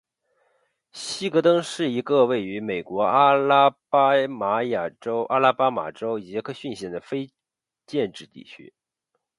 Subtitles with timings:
[0.91, 7.29] 希格登是一个位于美国阿拉巴马州杰克逊县的非
[7.85, 8.73] 建制地区。